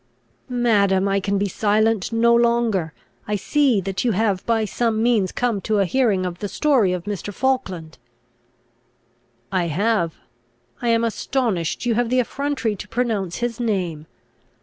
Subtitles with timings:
[0.49, 2.91] "Madam, I can be silent no longer.
[3.27, 6.91] I see that you have by some means come to a hearing of the story
[6.91, 7.31] of Mr.
[7.31, 7.99] Falkland."
[9.51, 10.15] "I have.
[10.81, 14.07] I am astonished you have the effrontery to pronounce his name.